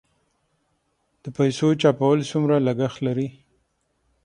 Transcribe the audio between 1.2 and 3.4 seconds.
د پیسو چاپول څومره لګښت لري؟